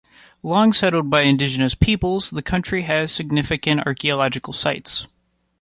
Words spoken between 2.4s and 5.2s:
county has significant archaeological sites.